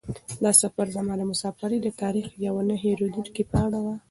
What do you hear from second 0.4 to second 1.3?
دا سفر زما د